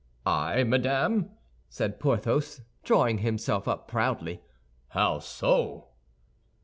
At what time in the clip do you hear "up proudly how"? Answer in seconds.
3.67-5.19